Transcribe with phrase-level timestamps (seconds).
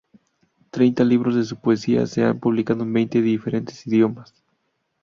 [0.71, 4.33] Treinta libros de su poesía se han publicado en veinte diferentes idiomas.